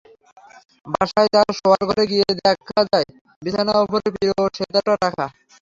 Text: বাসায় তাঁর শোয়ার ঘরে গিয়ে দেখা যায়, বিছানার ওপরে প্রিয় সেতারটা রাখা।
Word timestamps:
বাসায় 0.85 1.29
তাঁর 1.33 1.49
শোয়ার 1.59 1.81
ঘরে 1.89 2.03
গিয়ে 2.11 2.27
দেখা 2.39 2.79
যায়, 2.89 3.07
বিছানার 3.41 3.77
ওপরে 3.83 4.07
প্রিয় 4.15 4.33
সেতারটা 4.57 4.93
রাখা। 4.95 5.25